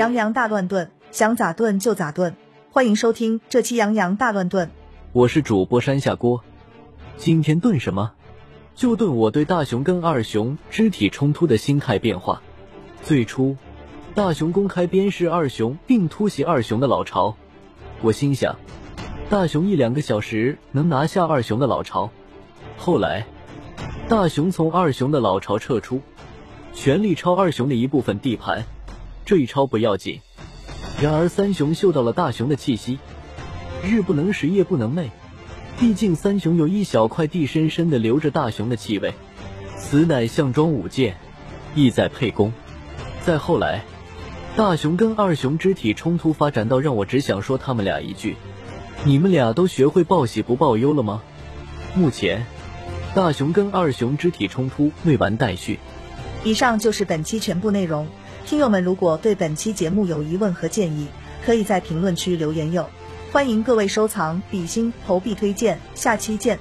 [0.00, 2.34] 杨洋大乱炖，想咋炖就咋炖。
[2.70, 4.70] 欢迎收听这期杨洋大乱炖。
[5.12, 6.42] 我是主播山下锅。
[7.18, 8.12] 今天炖什么？
[8.74, 12.40] 就炖我对大雄跟二雄肢体冲突的心态变化。
[13.02, 13.58] 最初，
[14.14, 17.36] 大雄公开鞭尸二雄，并突袭二雄的老巢。
[18.00, 18.56] 我心想，
[19.28, 22.08] 大雄一两个小时能拿下二雄的老巢。
[22.78, 23.26] 后来，
[24.08, 26.00] 大雄从二雄的老巢撤出，
[26.72, 28.64] 全力抄二雄的一部分地盘。
[29.24, 30.20] 这一抄不要紧，
[31.00, 32.98] 然而三雄嗅到了大雄的气息，
[33.84, 35.10] 日不能食，夜不能寐。
[35.78, 39.14] 毕竟三雄有一小块地深深的留着大雄的气味，
[39.78, 41.16] 此乃项庄舞剑，
[41.74, 42.52] 意在沛公。
[43.24, 43.84] 再后来，
[44.56, 48.36] 大雄跟二雄肢体冲突发展到让我只想说他们俩一句：
[49.04, 51.22] 你们俩都学会报喜不报忧了吗？
[51.94, 52.44] 目前，
[53.14, 55.78] 大雄跟二雄肢体冲突未完待续。
[56.44, 58.06] 以上就是本期全部内容。
[58.46, 61.06] 听友们，如果对本期节目有疑问和建议，
[61.44, 62.88] 可以在评论区留言哟。
[63.30, 66.58] 欢迎各位收藏、比心、投币、推荐，下期见。